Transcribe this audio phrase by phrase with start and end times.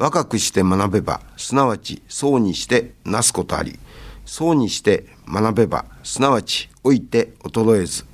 [0.00, 3.78] 若くして学べば、すなわちそうにしてなすことあり、
[4.24, 8.06] そうにして学べば、すなわち老いて衰えず、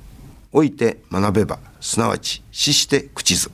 [0.51, 3.51] 老いて学べば、すなわち死して朽ちず。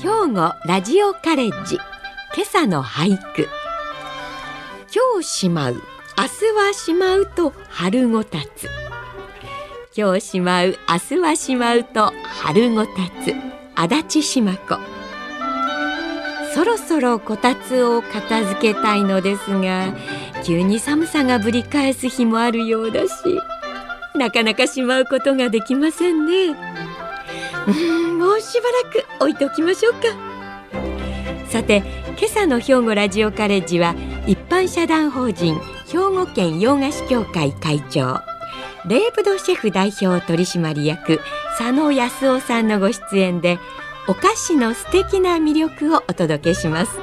[0.00, 1.80] 兵庫ラジオカレッジ
[2.36, 3.48] 今朝の俳句。
[4.94, 8.68] 今日しまう明日はしまうと春ごたつ。
[9.96, 12.92] 今日しまう明日はしまうと春ごた
[13.24, 13.34] つ。
[13.74, 14.78] 足立しま子
[16.54, 19.94] そろそろこたつを片付けたいのですが
[20.44, 23.12] 急に寒さがぶり返す日もあるようだし
[24.14, 26.54] なかなかしまうことができませんね。
[27.66, 27.70] う
[28.12, 30.00] んもうしばらく置いておきましょうか。
[31.48, 33.94] さて今朝の兵庫ラジオカレッジは
[34.26, 35.54] 一般社団法人
[35.86, 38.20] 兵庫県洋菓子協会会長。
[38.88, 41.20] レーブドシェフ代表取締役
[41.58, 43.58] 佐野康夫さんのご出演で
[44.08, 46.98] お菓子の素敵な魅力をお届けします。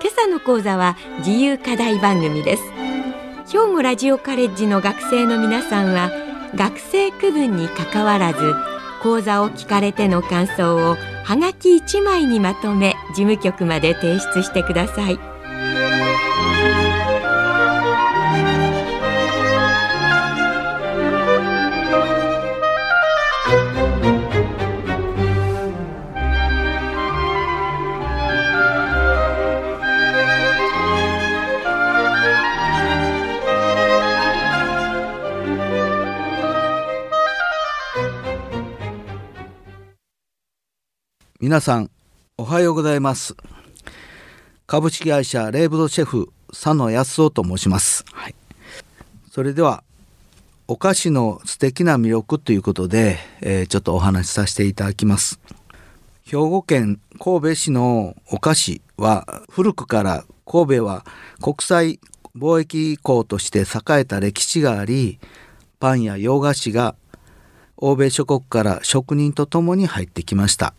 [0.00, 2.62] 今朝の講座は自由課題番組です。
[3.50, 6.12] 兵庫ラジオカレッジの学生の皆さんは
[6.54, 8.54] 学生区分にかかわらず
[9.02, 10.96] 講座を聞かれての感想を
[11.28, 15.37] はがき1枚にまとめ事務局まで提出してください。
[41.40, 41.88] 皆さん
[42.36, 43.36] おはようございます。
[44.66, 48.34] 株式会社レーブドシェフ佐野康夫と申します、はい、
[49.30, 49.84] それでは
[50.66, 55.38] お菓子の素敵な魅力ということで、えー、ちょっとお話しさせていただきます。
[56.24, 61.06] 兵庫県神戸市のお菓子は古くから神戸は
[61.40, 62.00] 国際
[62.36, 65.20] 貿易港として栄えた歴史があり
[65.78, 66.96] パンや洋菓子が
[67.76, 70.74] 欧米諸国から職人とともに入ってきました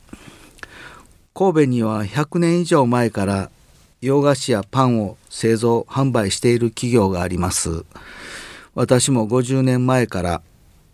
[1.40, 3.50] 神戸には100年以上前から
[4.02, 7.86] 洋菓子やパンを製造販売している企業があります。
[8.76, 10.42] 私も50年前から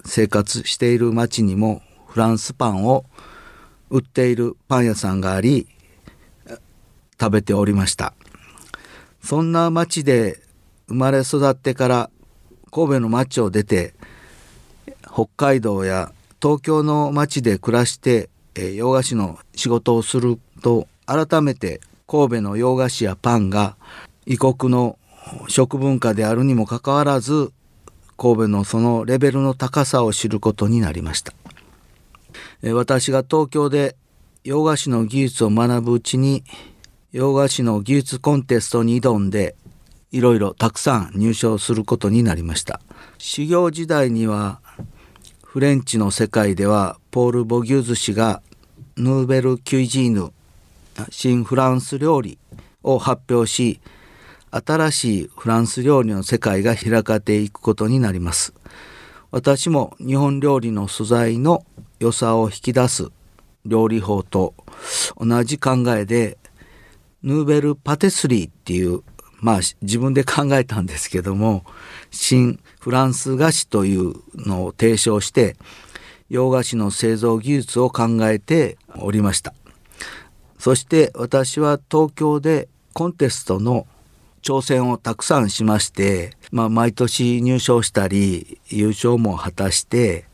[0.06, 3.06] 生活している町にもフランスパンを
[3.90, 5.66] 売っているパン屋さんがあり
[7.20, 8.14] 食べておりました。
[9.24, 10.40] そんな町で
[10.88, 12.10] 生まれ育ってから
[12.70, 13.96] 神戸の町を出て
[15.12, 23.76] 北海道や東京の町で暮らしてえ洋菓子の仕事をすると改めて神戸の洋菓子やパンが
[24.26, 24.98] 異国の
[25.48, 27.52] 食文化であるにもかかわらず
[28.18, 31.34] 神戸のそのレベルの高さを知ることになりました。
[32.64, 33.96] え私が東京で
[34.44, 36.44] 洋菓子の技術を学ぶうちに
[37.12, 39.56] 洋菓子の技術コンテストに挑んで
[40.12, 42.80] いろいろたくさん入賞することになりました。
[43.18, 44.62] 修行時代には
[45.56, 48.42] フレンチの世界ではポール・ボギューズ氏が
[48.98, 50.34] ヌーベル・キュイジーヌ
[51.10, 52.38] 新フランス料理
[52.84, 53.80] を発表し
[54.52, 58.54] 新しいフランス料理の世界が開かれていくことになります。
[59.32, 61.66] 私も日本料理の素材の
[62.00, 63.08] 良さを引き出す
[63.66, 64.56] 料理法と
[65.16, 66.38] 同じ考えで
[67.24, 69.04] ヌーベル・パテスリーっていう
[69.40, 71.66] まあ自分で考えたんですけども
[72.12, 75.56] 新フランス菓子というのを提唱して
[76.30, 79.54] 洋菓子の製造技術を考えておりました。
[80.58, 83.86] そして私は東京でコンテストの
[84.42, 90.26] 挑戦をたくさんしまして、まあ、毎年入賞したり優勝も果たして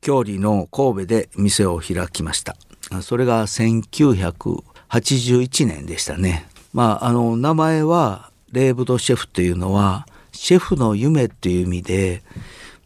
[0.00, 2.56] 郷里の神戸で店を開きました。
[3.02, 6.47] それが1981年でしたね。
[6.72, 12.22] まああの名前はレーブドシェフというのはシェフの夢っていう意味で、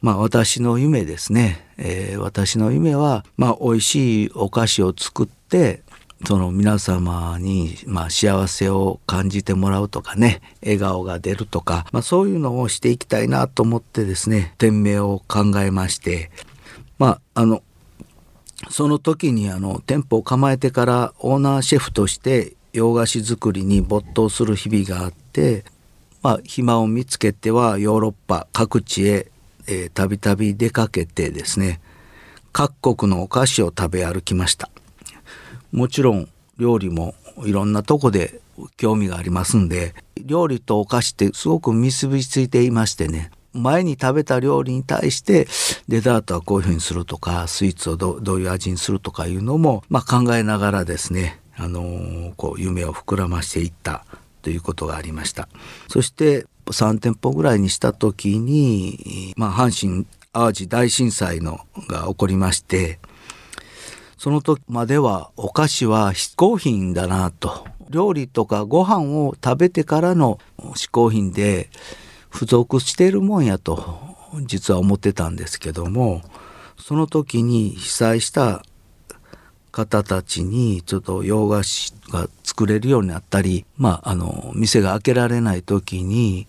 [0.01, 1.67] まあ私の夢ですね。
[1.77, 5.83] えー、私の夢は、まあ美味しいお菓子を作って、
[6.27, 10.41] その皆様に、まあ、幸せを感じてもらうとかね。
[10.63, 16.31] 笑顔が出るとか、まあ、そういうのをしていきたいなと思ってですね店名を考えまして。
[16.99, 17.63] まああの
[18.71, 25.65] その時にあの店舗を構えてからオーナーシェフとして洋菓子作りに没頭する日々があって
[26.23, 29.29] まあ、暇を見つけてはヨーロッパ各地へ
[29.93, 31.81] たびたび出かけてですね
[32.53, 34.71] 各国のお菓子を食べ歩きました。
[35.73, 36.29] もちろん
[36.59, 37.15] 料理も
[37.45, 38.41] いろんなとこで
[38.77, 45.49] 興味がありますんで料理とお菓子ってすごく結びついていましてね前に食べた料理に対して
[45.89, 54.05] デザートはこういうふうにするとかスイーツをどういう味にするとかいうのも、まあ、考えながらですね、あの、こう夢を膨らましていった
[54.43, 55.49] ということがありました。
[55.89, 62.99] そして3店舗ぐらいにした時に、まあ、阪神・淡路大震災のが起こりまして
[64.17, 67.67] その時まではお菓子は嗜好品だなと。
[67.91, 71.69] 料理とかご飯を食べてからの嗜好品で
[72.33, 74.01] 付属しているもんやと
[74.45, 76.23] 実は思ってたんですけども
[76.79, 78.63] その時に被災した
[79.73, 86.47] 方たちにちょっと洋菓子が作れるようになったりまああの店が開けられない時に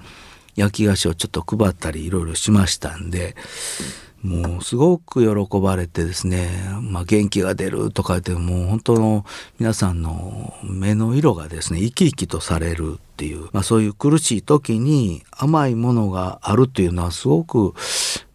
[0.56, 3.36] 焼き菓子をちょっと配ったりいろいろしましたんで
[4.24, 6.48] もうすごく喜ばれてですね、
[6.82, 9.26] まあ、元気が出るとか言ってもう本当の
[9.60, 17.74] 皆さんの目の色がですね生き生きとされるっていう、まあ、そういう苦しい時に甘いものがあるというのはすごく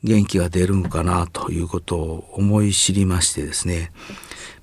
[0.04, 3.90] 元気が出るんかなということを思い知りましてですね。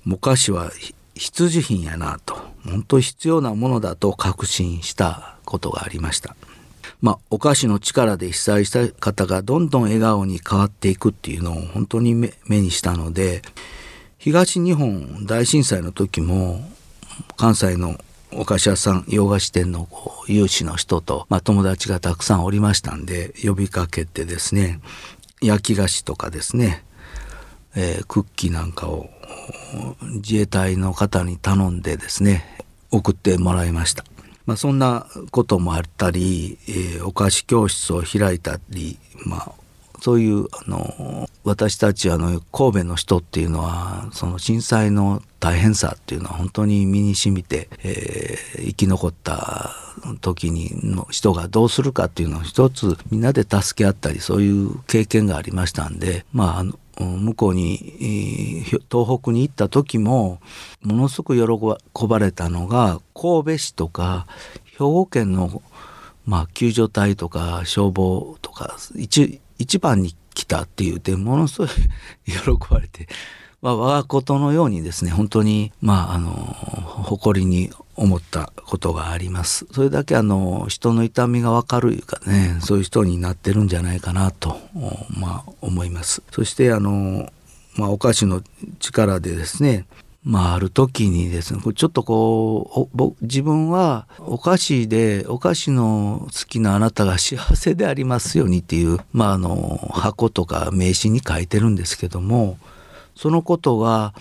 [0.06, 0.70] 昔は
[1.16, 6.36] 必需品やなと本当必要なものだと確信したことがありました。
[7.02, 13.42] まあ、お菓子の力で被災した方がどんどん笑顔に変わっていくっていうのを本当に目にしたので
[14.16, 16.60] 東日本大震災の時も
[17.36, 17.96] 関西の
[18.32, 19.88] お菓子屋さん洋菓子店の
[20.26, 24.80] 有志の人と、まあ、友達がたくさんおりましたんで呼びかけてですね
[25.42, 26.84] 焼き菓子とかですね、
[27.74, 29.10] えー、クッキーなんかを
[30.16, 32.44] 自衛隊の方に頼んでですね
[32.90, 34.04] 送ってもらいました。
[34.46, 39.52] まあ、そんなこともあったり、えー、お菓子教室を開いたり、まあ、
[40.00, 49.70] そういうあの私たちあの神戸の人っていうのはその震災の大変さっていうのは本当に身にしみて、えー、生き残った
[50.20, 60.40] 時にの人がどうするかっていうのを一つみんなで助け合ったりそういう経験がありましたんでまああの向こうに東北に行った時も
[60.82, 64.26] ものすごく喜ばれたのが神戸市とか
[64.64, 65.62] 兵庫県の、
[66.24, 71.68] まあ、救助隊とか消防とか一一番に来たっていうてものすごい
[72.26, 73.08] 喜ばれて、
[73.62, 79.66] まあ、我がことのようにですね本当にまああの誇りに思ったことがあります。
[79.72, 84.58] それだけあの人の痛みがわかるいうかね、そういう人になってるんじゃないかなと
[85.18, 86.22] まあ思います。
[86.30, 87.30] そしてあの
[87.76, 88.42] まあお菓子の
[88.80, 89.86] 力でですね、
[90.24, 102.58] まあある時にですね、ちょっとこう自分はお菓子でお菓子の好きなあなたが幸せでありますようにっていうまああの箱とか名刺に書いてるんですけども、
[103.14, 104.12] そのことが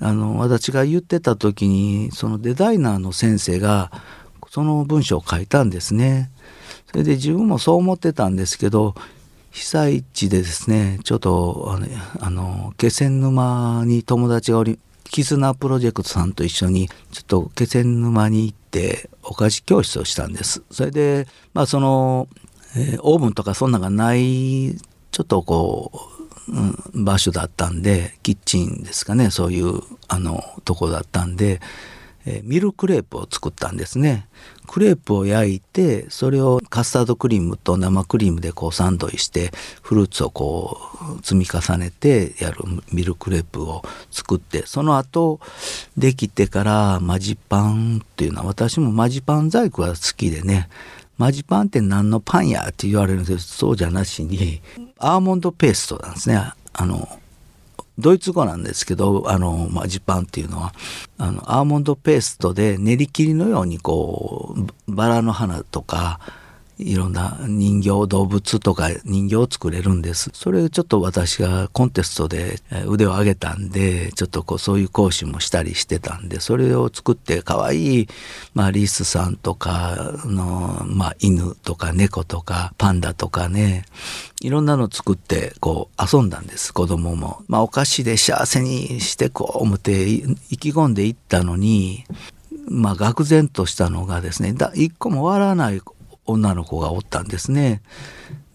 [0.00, 3.90] あの私が言ってた時にそのデザイナーの先生が
[4.50, 6.30] その文章を書いたんですね。
[6.86, 8.94] それで自分もそう思ってたんですけど
[9.50, 11.86] 被災地でですねちょっとあの
[12.20, 20.62] あの気仙沼に友達がおり絆プロジェクトさんと一緒にちょっと気仙沼に行ってお菓子教室をしたんです。
[20.70, 22.28] それでまあその、
[22.76, 24.76] えー、オーブンとかそんなのがない
[25.10, 26.17] ちょっとこう
[26.48, 31.60] うん、場所だったんでキッチンですかねそういうあのとこだったんで、
[32.24, 34.26] えー、ミルクレープを作ったんですね。
[34.66, 40.78] クレープを焼いてそれをカスタードクリームと生クリームでこうサンドイしてフルーツをこ
[41.18, 45.40] う積み重ねてやるミルクレープを作ってその後
[45.96, 50.68] できてからマジパンっていうのは私もマジパン細工が好きでね
[51.18, 54.62] マジパンって何のパンやって言われるんですけどそうじゃなしに
[54.98, 56.40] アーモンドペーストなんですね。
[56.72, 57.08] あの
[57.98, 60.72] ドイツ語なんですけどあのマジパンっていうのは
[61.18, 66.20] あのアーモンドペーストで練り切りのようにこうバラの花とか
[66.78, 70.30] いろんな人形動物とか人形を作れるんです。
[70.32, 78.08] それちょっと私がコンテストで腕を上げたんでちょっとこうそういう講師もしたりしてたんでそれを作って可愛い
[78.54, 83.84] まあリスさんとかのまあ犬とか猫とかパンダとかね
[84.40, 87.42] いろんなの作ってこう遊んだんです子供も。
[87.48, 92.04] まあお菓子で幸せにしてこう思って意気込んでいったのに
[92.68, 95.80] まあ愕然としたのがですね一個も笑わない
[96.28, 97.82] 女の子がおったんですね。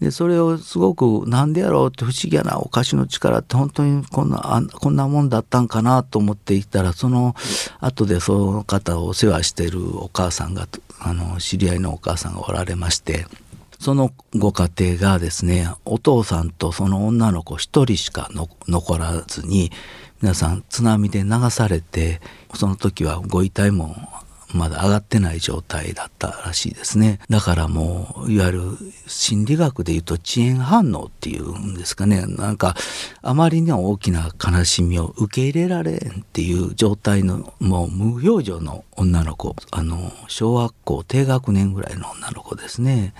[0.00, 7.34] でそれをすごくなんでやろうって不思議やなお菓子の力って本当にこんなあこんなもんだったんかなと思っていたらその
[7.80, 13.26] 後でその方をお世話してるお母さんがあの知り合いのお母さんがおられまして
[13.78, 18.30] そのご家庭がですねお父さんとその女の子一人しか
[18.68, 19.70] 残らずに
[20.22, 22.20] 皆さん津波で流されて
[22.54, 23.94] その時はご遺体も
[24.54, 27.18] まだ上がってない状態だったらしいですね。
[27.28, 28.62] だからもういわゆる
[29.06, 32.24] 心理学で言うと遅延反応っていうんですかね。
[32.26, 32.76] なんか
[33.22, 39.56] あまりに大きな悲しみを受け入れられんっていう状態のもう無表情の女の子。
[39.72, 43.12] あの小学校低学年ぐらいの女の子ですね。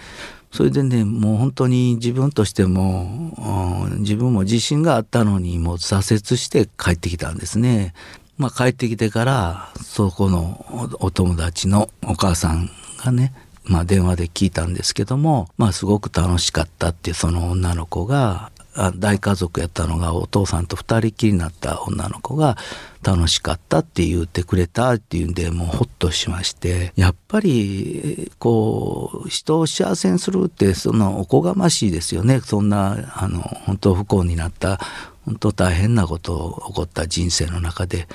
[0.52, 7.92] それでねもう本当に自分としても、うん、自分も自信があったのにもう挫折して帰ってきたんですね。
[8.36, 10.66] まあ、帰ってきてからそこの
[11.00, 12.68] お友達のお母さん
[13.04, 13.32] がね、
[13.64, 18.50] まあ、電話で聞いたんですけども、まあ、すごく楽しかったってその女の子が
[18.96, 22.56] 大家族やったのがお父さんと2人きりになった女の子が
[23.02, 32.40] 楽しかったって言ってくれたっていうんでもうほっとしましてやっぱりこう人を幸せにするってそのおこがましいですよね。
[32.40, 34.80] そんなあの本当不幸になった
[35.24, 38.08] 本当大変なことを起こった人生の中で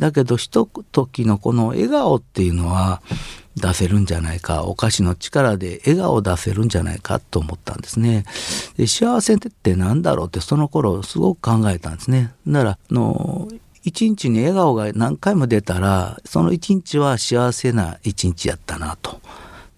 [0.00, 3.02] だけどひとときのこの笑顔っていうのは
[3.54, 8.24] 出せるんじゃないかお菓子の力で笑顔を出せるんじゃないかと思ったんですね。
[8.76, 12.32] で幸せって何だろうってその頃すごく考えたんですね。
[12.48, 13.48] だからの
[13.82, 19.20] 一日に笑顔が何回も出たらその一日は幸せな一日やったなと。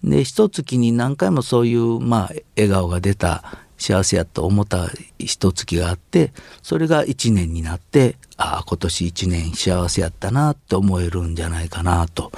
[0.03, 3.43] で一月に何回もそういうまあ笑顔が出た
[3.77, 12.31] 幸せやと思った一月があってそれが1年になってああ今年1年幸せやったなって思えるんじゃないかなと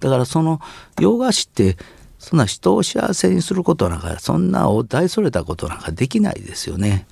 [0.00, 0.60] だからその
[0.98, 1.76] 洋菓子って
[2.18, 7.06] そんな人を幸せにすることなんかそんな大それたことなんかできないですよね。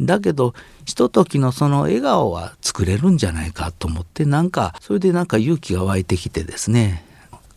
[0.00, 0.54] だけど
[0.86, 7.04] ひとときのその笑顔は作れるんじゃないかと思ってなんかそれでなんか勇気が湧いてきてですね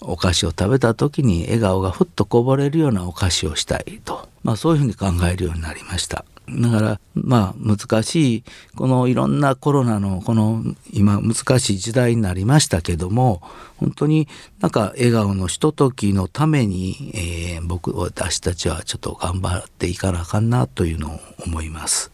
[0.01, 6.25] お菓子を食べた時に笑顔がふっとこぼれるようなお菓子をしたいと、まあ、そういうふうに考えるようになりました。
[6.59, 8.43] だからまあ難しい
[8.75, 13.41] このいろんなコロナのこの今難しい時代になりましたけども
[13.77, 14.27] 本当に
[14.59, 22.11] なんか笑顔のひとときのために、えー、僕私たちはちょっと頑張っていかなあかんなというのを思います。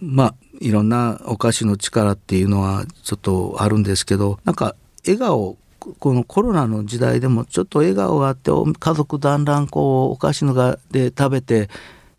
[0.00, 4.74] まあいろんなお菓子の力っていうのはちょっとあるんですけどなんか
[5.06, 5.58] 笑顔
[5.98, 11.68] このコロナの時代でもちょっと笑顔があって家族団らんこうお菓子のがで食べて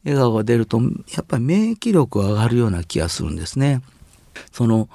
[0.03, 3.81] 笑顔が出るとやっぱり免疫力上がるような気がするんですね。
[4.51, 4.89] その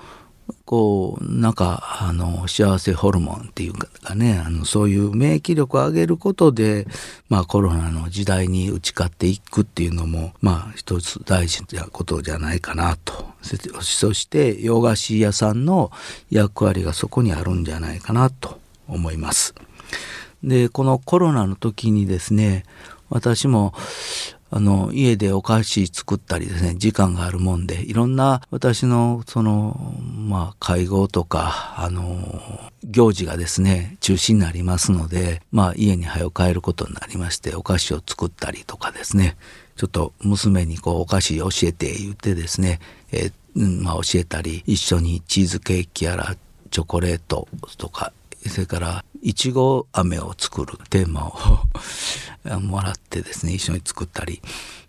[0.64, 6.86] こうなんかあの幸せホルモンっていうかねあのそういう免疫力を上げることで、
[7.28, 15.90] まあ、コロナの時代に打ち勝っていくっていうのもまあ一つ大事なことじゃないかなとそして洋菓子屋さんの
[16.30, 18.59] 役割がそこにあるんじゃないかなと
[18.90, 19.54] 思います。
[20.42, 22.64] でこのコロナの時にですね
[23.10, 23.74] 私も
[24.52, 32.18] あの、家でお菓子作ったりですね、時間があるもんで、いろんな私の、その、まあ、会合とか、あの、
[32.82, 39.36] 行事がですね、中止になりますので、まあ、家に早く帰ることになりまして、お菓子を作ったりとかですね、
[39.76, 42.80] ちょっと娘にこう、お菓子教えて言ってですね、
[43.12, 46.34] えー、まあ、教えたり、一緒にチーズケーキやら、
[46.72, 48.12] チョコレートとか
[48.48, 51.60] それからいちご飴を作るテーマを
[52.60, 54.40] もらってですね一緒に作ったり、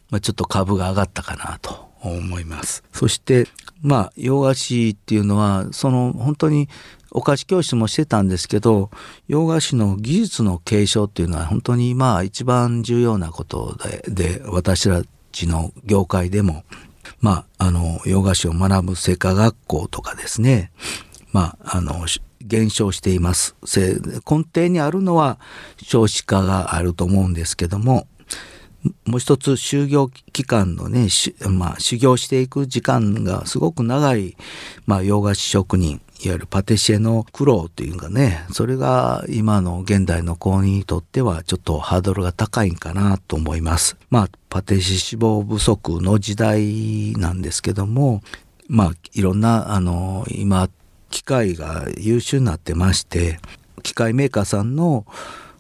[0.10, 2.84] まあ、ちょっと株が上がったかなと思います。
[2.94, 3.48] そして
[3.82, 6.70] まあ洋菓子っていうのはその本当に
[7.12, 8.90] お菓子教室もしてたんですけど
[9.28, 16.64] 洋菓子の技術の継承っていうのは本当にまあ一番重要なことでで私たちの業界でも
[17.20, 20.72] まああの洋菓子を学ぶ製菓学校とかですね
[21.34, 22.06] まああの
[22.46, 23.56] 減少しています。
[23.64, 25.40] 根底にあるのは
[25.82, 28.08] 少子化があると思うんですけども、
[29.06, 31.08] もう一つ就業期間のね、
[31.48, 34.36] まあ、修行していく時間がすごく長い、
[34.88, 43.98] まあ、洋菓子職人、いわゆるパティシエの苦労というかね、それが今の現代の子にとってはちょっとハードルが高いんかなと思います。
[44.10, 48.22] まあ、パティシエ脂肪不足の時代なんですけども、
[48.68, 50.70] まあ、いろんな、あの、今
[51.12, 53.40] 機械が優秀になってまして
[53.84, 55.06] 機械メーカーさんの、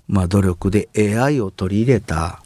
[0.08, 2.42] まあ、努力で AI を取り入れた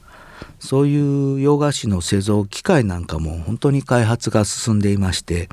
[0.59, 5.47] そういう洋菓子の製造機械なんかも本当に開発が進んでいまして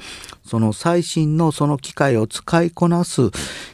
[0.44, 3.30] その最新のその機械を使いこなす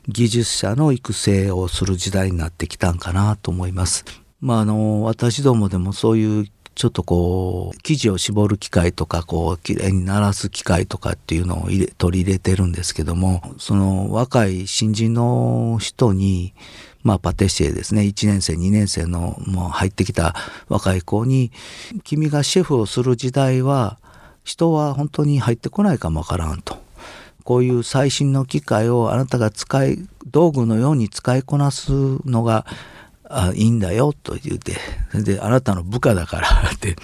[0.09, 4.05] 技術者の育成をする時代になってきたんかなと思います。
[4.41, 6.47] まあ、あの私どもでもそういう
[6.79, 16.55] ちょっとこう生地を絞る機械とかこうきれいに鳴らす機械とかっていうのを入れ取り入れてるんですけどもその若い新人の人に
[17.03, 20.37] まあパティシエですね1年生2年生のもう入ってきた
[20.69, 21.51] 若い子に
[22.05, 23.99] 君がシェフをする時代は
[24.45, 26.79] 人は本当に入ってこないかもわからんと。
[27.43, 31.93] こういう最新の機械をあなたが使い道具のように使いこなす
[32.27, 32.67] のが
[33.31, 34.77] あいいんだよと言うて
[35.11, 36.97] それであなたの部下だから って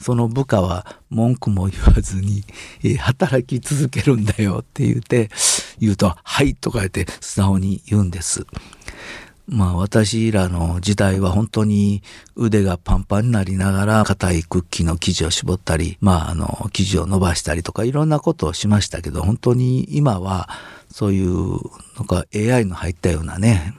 [0.00, 2.42] その部下は文句も言わずに、
[2.82, 5.30] え働き続けるんだよって言うて
[5.78, 8.44] 言うと「はい」とか言って素直に言うんです。
[9.46, 12.02] まあ私らの時代は本当に
[12.36, 20.48] 腕がパンパンになりながら硬いクッキーの生地を絞ったり、まああの生地を伸ばしたりとかいろんなことをしましたけど本当に今は
[20.90, 21.58] そういう
[21.96, 23.74] なんか AI の入ったようなね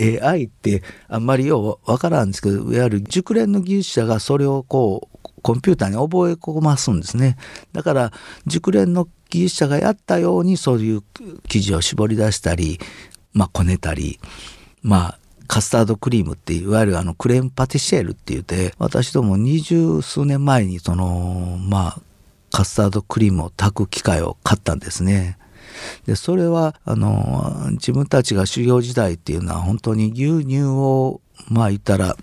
[0.00, 7.36] AI ってあんまりようわからんですけどいわゆる熟練の技術者がそれをこうコンピューターに覚え込ますんですね
[7.72, 8.12] だから
[8.46, 11.02] 熟練の技術者がやったようにそういう
[11.48, 12.78] 生地を絞り出したり
[13.32, 14.18] まあこねたり
[14.82, 22.00] まあカスタードクリームっていわゆるあのクレームパティシエルって言って私ども二十数年前にそのまあ
[22.52, 25.38] カスタードクリームを炊く機械を買ったんですね。
[26.06, 32.16] でそれはあの自分たちが修行時代っていうのは本当に牛乳をまあ言ったら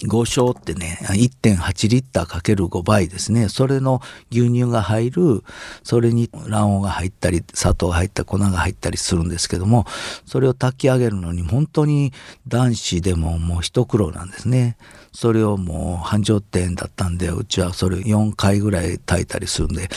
[0.00, 3.48] 5升ってね、1.8リッターかける5倍ですね。
[3.48, 5.44] それの牛乳が入る、
[5.82, 9.86] それに卵黄が入ったり、砂糖が入った粉が入ったりするんですけども、
[10.26, 12.12] それを炊き上げるのに本当に
[12.48, 14.76] 男子でももう一苦労なんですね。
[15.12, 19.88] それをもう繁盛店だったんで、うちはそれ4回ぐらい炊いたりするんで、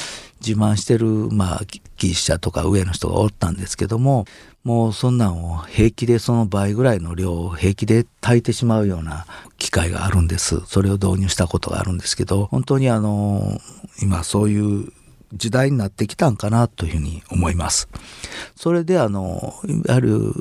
[0.45, 1.61] 自慢してる、まあ、
[1.97, 4.25] 技術者とか上の人がおったんですけども、
[4.63, 9.25] もうそんなんを平気でその倍ぐらいの量を平気で炊いてしまうような
[9.57, 10.61] 機械があるんです。
[10.65, 13.59] それを導入したことがあるんですけど、本当にあの、
[14.01, 14.91] 今そういう
[15.33, 17.89] 時代になってきたんかなというふうに思います。
[18.55, 20.33] それであの、いわゆる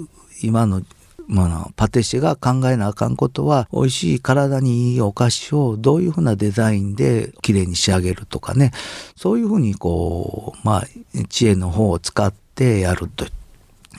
[0.43, 0.83] 今の
[1.27, 8.73] まあ、パティシエが考えなあかんことは美味しい体にいいお菓子をどういうふうなデザインで綺麗に仕上げるとかね
[9.17, 10.85] そういうふうにこうまあ
[11.29, 13.27] 知恵の方を使ってやると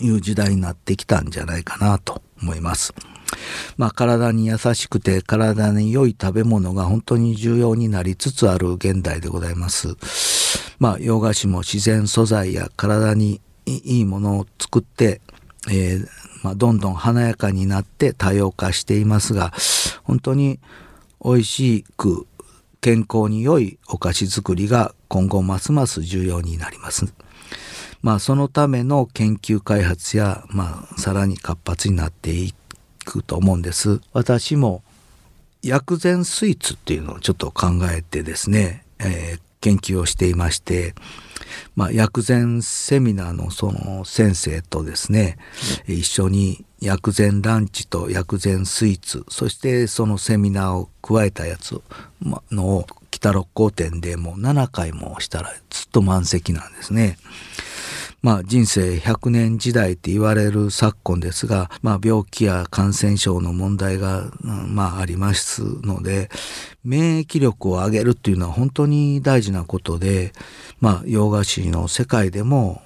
[0.02, 2.94] いう時代になってきたんじゃないかなと思います。
[3.78, 9.96] まあ、体に優しくて体に良い食べ物が本当に重要になりつつある現代でございます。
[10.80, 15.22] まあ、洋菓子も自然素材や体にいいものを作って、
[15.70, 16.08] えー、
[16.44, 19.54] まあ、どんどん華やかになって多様化していますが、
[20.04, 20.60] 本当に
[21.24, 22.28] 美味しく
[22.82, 27.14] 健康に良いお菓子作りが今後ますます重要になります。
[28.02, 32.54] まあそのための研究開発や、まあ、さらに活発になってい
[33.04, 34.02] くと思うんです。
[34.14, 34.84] 私も
[35.64, 40.94] 薬膳スイーツっていうのをちょっと考えてですね、えー、研究をしていまして、
[41.76, 45.38] まあ、薬膳セミナーのその先生とですね、
[45.88, 51.82] 一緒に薬膳ランチと薬膳スイーツそしてそのセミナーを加えたやつ
[52.52, 57.18] のを北六甲店でもう7回もしたらずっと満席なんですね。
[58.26, 66.32] まあ、人生100年時代って言われる昨今ですが、まあ、病気や感染症の問題が、まあ、ありますので
[66.84, 70.34] 免疫力を上げるっていうのは本当に大事なことで、
[70.80, 72.82] まあ、洋菓子の世界でも、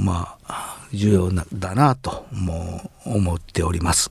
[0.00, 4.10] まあ、重要だなとも思っております。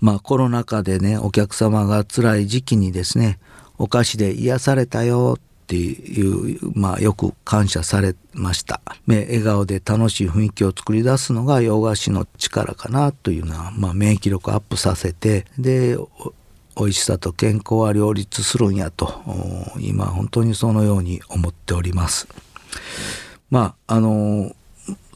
[0.00, 3.38] まあコロナ禍でねお客様が辛い時期にですね
[3.76, 8.80] お菓子で癒されたよっていう、まあ、よく感謝されました。
[9.04, 15.96] 目笑顔で楽しい雰囲気を作り出すのが洋菓子の力かなというのは、まあ、免疫力アップさせてで
[16.76, 19.12] 美味しさと健康は両立するんやと
[19.80, 22.28] 今本当にそのように思っております。
[23.50, 24.54] まああの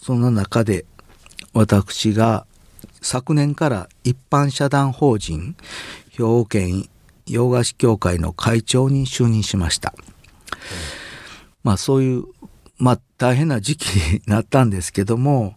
[0.03, 0.85] そんな中で
[1.53, 2.45] 私が
[3.01, 5.55] 昨年から一般社団法人
[6.11, 6.89] 兵庫県
[7.27, 9.95] 洋菓子協会の会長に就任しました。
[11.63, 12.25] まあそういう、
[12.79, 15.57] まあ大変な時期になったんですけども、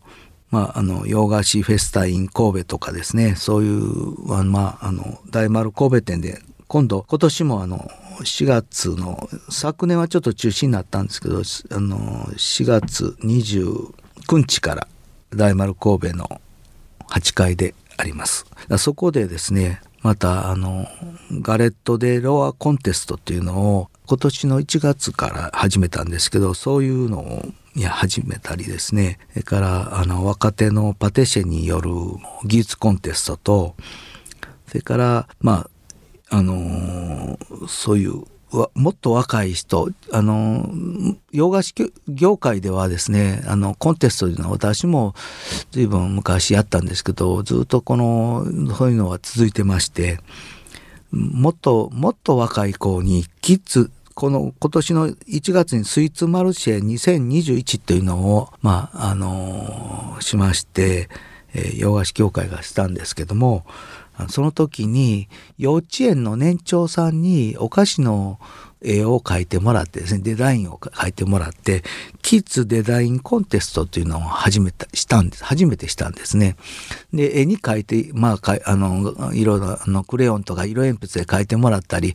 [0.52, 7.90] まあ、あの洋菓子フェスタイン神戸とかですねそういうまああの大丸神戸店で今度今年もあの
[8.20, 11.40] 4月の昨年はちょっと中止になったんですけどあ
[11.80, 13.94] の4月29
[14.38, 14.88] 日から
[15.32, 16.42] 大丸神戸の
[17.10, 18.46] 8階であります。
[18.78, 20.88] そこでですねまたあの
[21.42, 29.18] ガレット・デ・ロア・コンテストっていうのを今年の1月から始めたんですけどそういうのをや始めたりですね。
[29.32, 31.90] それからあの若手のパティシェによる
[32.46, 33.76] 技術コンテストと
[34.68, 35.70] それからまあ
[36.34, 37.38] あの、
[37.68, 38.24] そういう
[38.76, 40.70] もっと若い人あの
[41.32, 41.74] 洋菓子
[42.08, 45.16] 業界ではですねあのコンテストというのは私も
[45.72, 50.20] 随分昔やったんですけどずっとこのそういうのは続いてまして
[51.12, 61.10] もっともっと若い子にキッズこの今年の1月にスイーツマルシェ2021というのを、まあ、あの、しまして、
[61.56, 63.66] えー、洋菓子協会がしたんですけども、
[64.30, 68.40] その時に幼稚園の年長さんにお菓子の
[68.84, 71.84] 絵を描いてもらってですねデザインを描いてもらって
[72.22, 76.58] キッズデザインコンテストというのを始めたしたんです初めてしたんですね。
[77.14, 82.14] で絵に描いてまああの色のあのクレヨンとか色鉛筆で描いてもらったり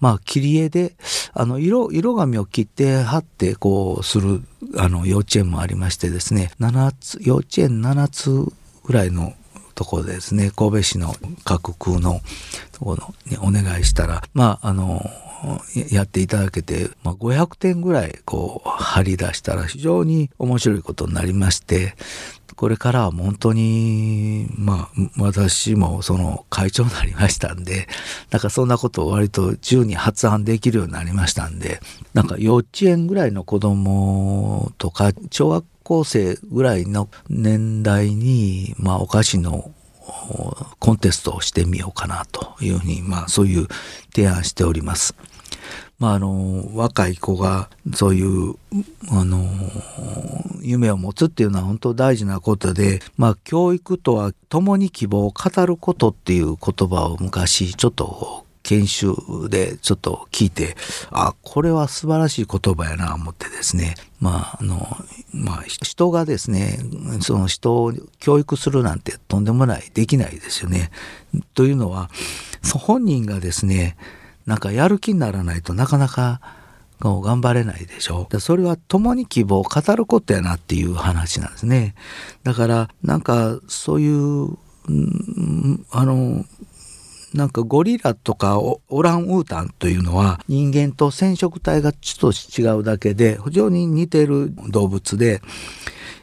[0.00, 0.94] まあ切り絵で
[1.32, 4.42] あの色色紙を切って貼ってこうする
[4.76, 8.52] あの幼稚園もありましてですね7つ幼稚園7つ
[8.84, 9.34] ぐらいの
[9.74, 12.20] ところでですね神戸市の各空の
[12.72, 15.02] ところにお願いしたらまああの
[15.90, 21.94] やっていただけて、まあ、500点ぐらいこう張り出したら非常に面白いことになりまして
[22.56, 27.88] これからは本当にまあ私もその会長になりましたんで
[28.30, 31.80] なんかそんなことを割と自由に発案できるようになりましたんで
[32.14, 39.70] なんか幼稚園ぐらいの子供とか小学校生ぐらいの年代に、まあ、お菓子の
[40.78, 43.68] コンテストをしてみようかなというふうに、まあ、そういう
[44.14, 45.14] 提案しております。
[45.98, 48.56] まあ、あの若い子がそういう
[49.10, 49.46] あの
[50.60, 59.14] 夢を持つっていうのは本当大事なことで、まあ、教育とは共に希望を語ることっていう言葉を昔ちょっと研修
[59.48, 60.74] でちょっと聞いて
[61.10, 63.94] あこれは素晴らしい言葉やな思ってですね。
[64.20, 64.96] まああの
[65.32, 66.78] まあ人がですね
[67.20, 70.90] その人を教育するなんてとんでもないできないですよね。
[71.52, 72.10] というのは
[72.72, 73.96] 本人がですね
[74.46, 76.40] なんかやる気にならないとなかなか
[77.00, 81.94] 頑張れないでしょそれは共に希望を語ることやなっていう話なんですね。
[82.44, 84.56] だからなんかそういう
[85.90, 86.44] あの
[87.34, 95.42] なんかゴリラとかオランウータンというのは人間と染色体がちょっと違うだけで非常に似てる動物で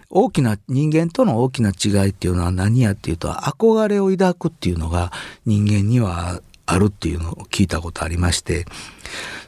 [0.10, 5.12] 大きな人間との大きな違いっていうのは何やっていうと憧れを抱くっていうのが
[5.45, 8.65] 人間にはあるっていうのを聞いたことありまして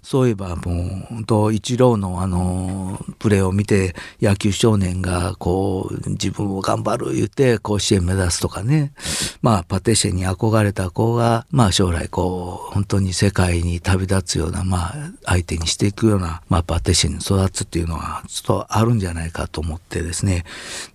[0.03, 8.93] そういえばもう本当一郎のあのプレーを見て野球少年がこう自分を頑張る言って甲子園目指すとかね。
[9.41, 14.93] まあパティシエに憧れた子がまあ将来こう本当に世界に旅立つようなまあ
[15.25, 20.43] 相手にしていくようなまあパティシエに育つっていうのはちょっとあるんじゃないかと思ってですね。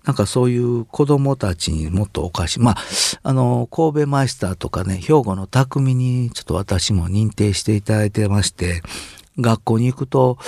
[0.04, 2.76] なんかそういう子供たちにもっとおかしいまあ
[3.22, 8.82] あの神戸マイスターとかね兵庫の匠にちょっと私も認定していただいてまして
[9.38, 10.38] 学校に行くと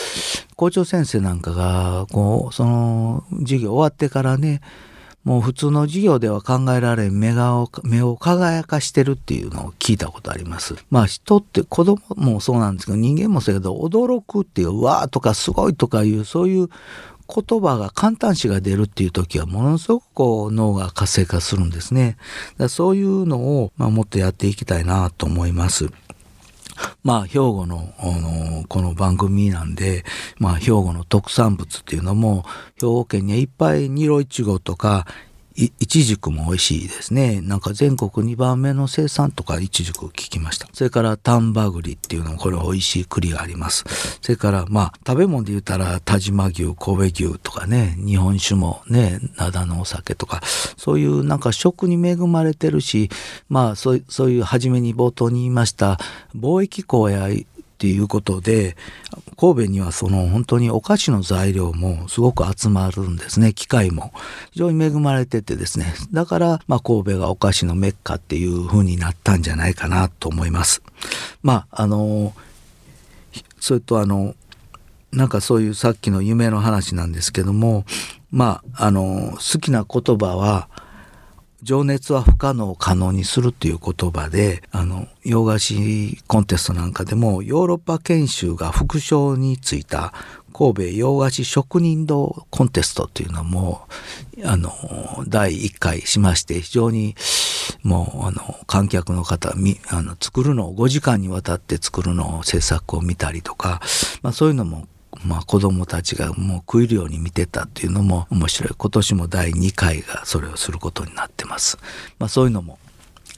[0.56, 4.60] 校長先生なんかがこうその授業終わってからね
[5.24, 10.76] もう普通の授業では考えられん目が目を輝かしてるっていうのを聞いたことあります。
[10.90, 16.68] まあ人って子供もそうなんですけど人間もそうやけど驚くっていうわーとかすごいとかいうそういう
[17.30, 22.16] 言葉が簡単詞が出るっていう時はものすごくこう脳が活性化するんですね。
[22.56, 25.90] だそういうのを、まあ、もっとやっていきたいなと思います。
[27.02, 27.92] まあ、兵庫の、
[28.68, 30.04] この番組なんで、
[30.38, 32.44] まあ、兵庫の特産物っていうのも、
[32.76, 35.06] 兵庫県にはいっぱいニロイチゴとか、
[35.64, 37.40] いちじくも美味しいですね。
[37.42, 40.68] なんか全国2番目の生産とかいちじく聞きました。
[40.72, 43.84] それから丹波栗っていうのもこれ美味しい栗があります。
[44.22, 46.92] それからまあ食べ物で言ったら田島牛、神戸
[47.26, 50.40] 牛とかね、日本酒もね、灘のお酒とか、
[50.76, 53.10] そういうなんか食に恵まれてるし、
[53.48, 55.98] まあそうそういう初めに冒頭に言いました
[56.34, 57.28] 貿易港や
[57.80, 58.76] っていうことで
[59.38, 63.54] 神戸にはその本当にお菓子の材料もすごく集まるんですね。
[63.54, 64.12] 機械も。
[64.50, 65.94] 非常に恵まれててですね。
[66.12, 70.82] だから、まあ、神戸がお菓子のメッカっていう風になったんじゃないかなと思います。
[71.42, 72.34] まああの
[73.58, 74.34] それとあの
[75.10, 77.86] なんかそういうさっきの夢の話なんですけども
[78.30, 80.68] まああの好きな言葉は
[81.62, 90.14] 情熱は不可能を可能にするっていう言葉で、あの、洋菓子コンテストなんかでもヨーロッパ研修が副賞についた
[90.52, 93.82] 神戸洋菓子職人堂コンテストっていうのも、
[94.44, 94.72] あの、
[95.28, 97.14] 第1回しまして、非常に
[97.82, 103.80] もう、あの、観客の方、み、あの、作るのを5時間にわたって作るのを制作を見たりとか、
[104.22, 104.86] まあそういうのも
[105.24, 108.74] まあ、子供たちがもう食いるように見てたっていうのも面白い。
[108.76, 111.78] 今年も第2回がそれをすることになってます、
[112.18, 112.78] まあ、そういうのも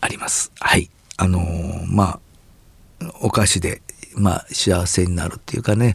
[0.01, 0.53] あります。
[0.61, 0.91] はい。
[1.17, 2.21] あのー、まあ
[3.21, 3.83] お菓子で、
[4.15, 5.95] まあ、幸せになるっていうかね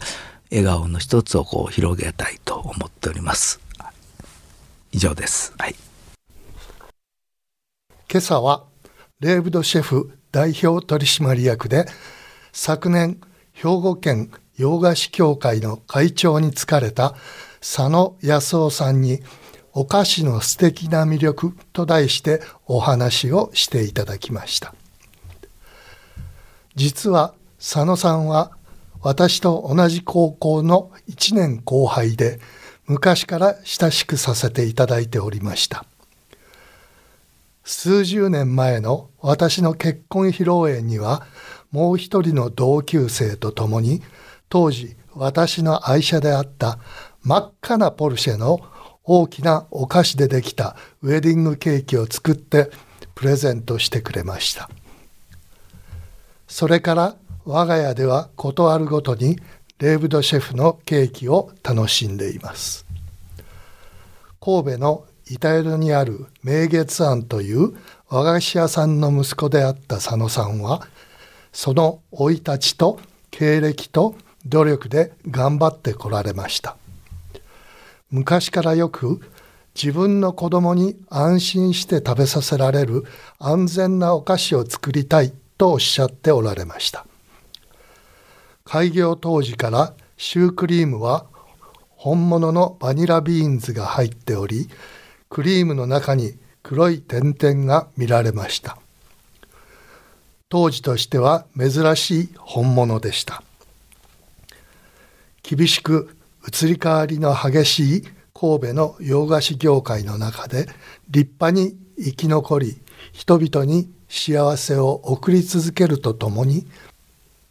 [0.51, 3.59] 笑顔の一つをこう広げたいと思っております。
[4.91, 5.53] 以上です。
[5.57, 5.75] はい。
[8.09, 8.63] 今朝は
[9.19, 11.85] レーブドシェフ代表取締役で
[12.53, 13.19] 昨年
[13.51, 17.15] 兵庫県洋菓子協会の会長に就かれた
[17.59, 19.21] 佐野康夫さんに
[19.73, 24.73] お菓子の素敵な魅力と題してお話をしていただきました。
[26.75, 28.51] 実は佐野さんは
[29.01, 32.39] 私と同じ高校の1年後輩で
[32.87, 35.85] 昔から親しくさせていただいておりました。
[37.63, 41.27] 数十年前の私の結婚披露宴には
[41.69, 44.01] もう一人の同級生と共に
[44.49, 46.79] 当時私の愛車であった
[47.23, 48.59] 真っ赤なポルシェの
[49.03, 52.69] 大きなお菓子でできたウェディングケーキを作って
[53.15, 54.69] プレゼントしてくれました。
[56.47, 59.37] それから我が家では事あるごとに
[59.79, 62.85] レーブドシェフのケーキを楽しんでいます。
[64.39, 67.73] 神戸の板江戸にある明月庵という
[68.09, 70.87] 和菓子屋さんの息子であった佐野さんは
[71.51, 74.15] その生い立ちと経歴と
[74.49, 76.77] 努力で頑張ってこられました。
[78.09, 79.21] 昔からよく
[79.75, 83.03] 自分の子供に安心して食べさせられる
[83.37, 87.05] 安全なお菓子を作りたいとおっしゃっておられました。
[88.63, 91.25] 開業当時からシュークリームは
[91.91, 94.67] 本物のバニラビーンズが入っており
[95.29, 98.77] クリームの中に黒い点々が見られました。
[100.49, 103.43] 当時としては珍しい本物でした。
[105.49, 108.01] 厳しく移り変わりの激しい
[108.33, 110.67] 神戸の洋菓子業界の中で
[111.09, 112.81] 立派に生き残り
[113.13, 116.67] 人々に幸せを送り続けるとともに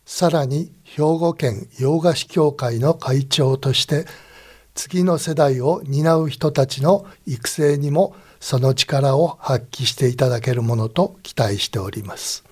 [0.05, 4.05] さらに兵庫県洋菓子協会の会長として
[4.75, 12.45] 次の世代を担う人たちの育成にもその力を発揮していただけるものと期待しております。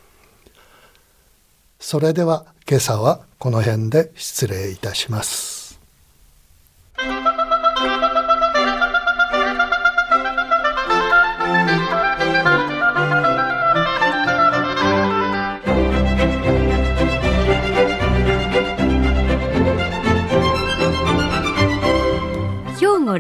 [1.79, 5.55] それでは今朝はこの辺で失礼いたします。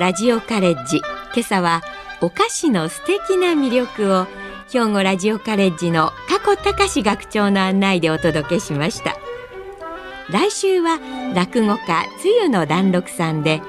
[0.04, 1.82] ラジオカレッジ今朝は
[2.20, 4.26] お菓子の素敵な魅力を
[4.70, 9.16] 兵庫ラジオカレッジの加古隆学長の案内でお届けしました
[10.30, 10.98] 来週は
[11.34, 13.60] 落語家つゆの団六さんで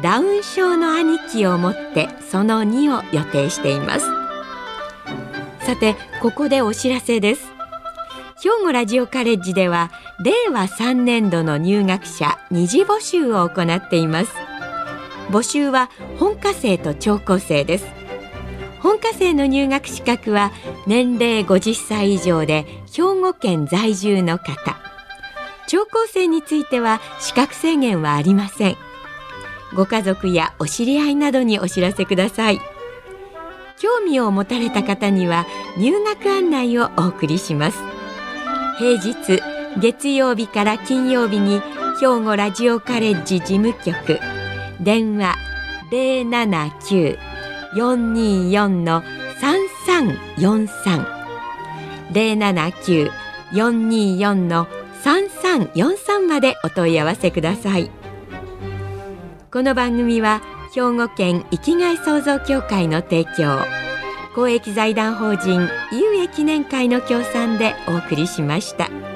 [0.00, 4.06] ダウン症の兄貴を持ってその2を予定しています。
[5.66, 7.52] さてここでお知らせです。
[8.40, 9.90] 兵庫ラジオカレッジでは
[10.22, 14.32] 令和3年度の入学者二次募集を行っています。
[15.30, 17.86] 募集は本科生と聴講生です。
[18.80, 20.52] 本科生の入学資格は
[20.86, 24.88] 年齢50歳以上で兵庫県在住の方。
[25.68, 28.76] 聴講生については資格制限はありません。
[29.76, 32.58] ご家族やお知り合いなどにお知らせください。
[33.78, 35.44] 興味を持たれた方には
[35.76, 37.78] 入学案内をお送りします。
[38.78, 39.42] 平日
[39.78, 41.60] 月曜日から金曜日に
[42.00, 44.18] 兵庫ラジオカレッジ事務局。
[44.80, 45.36] 電話
[45.90, 49.02] 079-424の
[49.40, 51.06] 3343
[53.52, 54.77] 079-424の3343
[56.28, 57.90] までお問い合わせください
[59.50, 60.42] この番組は
[60.74, 63.58] 兵庫県生きがい創造協会の提供
[64.34, 69.07] 公益財団法人有益記念会の協賛でお送りしました。